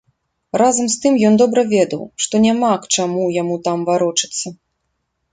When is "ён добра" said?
1.27-1.61